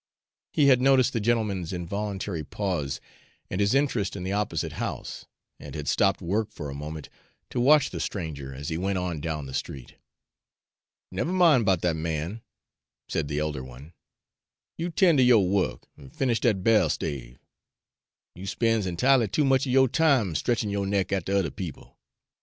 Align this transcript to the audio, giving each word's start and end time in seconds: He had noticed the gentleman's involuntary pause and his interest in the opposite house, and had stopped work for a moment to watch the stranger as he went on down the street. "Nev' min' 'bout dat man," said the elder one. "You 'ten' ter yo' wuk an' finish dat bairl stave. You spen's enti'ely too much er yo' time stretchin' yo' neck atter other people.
He 0.51 0.65
had 0.65 0.81
noticed 0.81 1.13
the 1.13 1.19
gentleman's 1.19 1.71
involuntary 1.71 2.43
pause 2.43 2.99
and 3.51 3.61
his 3.61 3.75
interest 3.75 4.15
in 4.15 4.23
the 4.23 4.31
opposite 4.31 4.71
house, 4.81 5.25
and 5.59 5.75
had 5.75 5.87
stopped 5.87 6.23
work 6.23 6.49
for 6.51 6.71
a 6.71 6.73
moment 6.73 7.07
to 7.51 7.59
watch 7.59 7.91
the 7.91 7.99
stranger 7.99 8.51
as 8.51 8.69
he 8.69 8.79
went 8.79 8.97
on 8.97 9.21
down 9.21 9.45
the 9.45 9.53
street. 9.53 9.97
"Nev' 11.11 11.27
min' 11.27 11.63
'bout 11.65 11.81
dat 11.81 11.95
man," 11.95 12.41
said 13.07 13.27
the 13.27 13.37
elder 13.37 13.63
one. 13.63 13.93
"You 14.75 14.89
'ten' 14.89 15.17
ter 15.17 15.21
yo' 15.23 15.37
wuk 15.39 15.87
an' 15.95 16.09
finish 16.09 16.39
dat 16.39 16.63
bairl 16.63 16.89
stave. 16.89 17.37
You 18.33 18.47
spen's 18.47 18.87
enti'ely 18.87 19.31
too 19.31 19.45
much 19.45 19.67
er 19.67 19.69
yo' 19.69 19.85
time 19.85 20.33
stretchin' 20.33 20.71
yo' 20.71 20.83
neck 20.83 21.11
atter 21.11 21.35
other 21.37 21.51
people. 21.51 21.95